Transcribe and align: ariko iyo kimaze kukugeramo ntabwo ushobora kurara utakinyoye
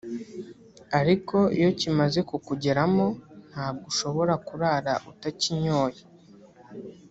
ariko 0.99 1.37
iyo 1.57 1.69
kimaze 1.79 2.19
kukugeramo 2.29 3.05
ntabwo 3.49 3.83
ushobora 3.91 4.33
kurara 4.47 4.93
utakinyoye 5.11 6.01